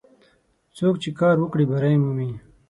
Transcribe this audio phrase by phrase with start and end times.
[0.77, 2.31] څوک چې کار وکړي، بری مومي.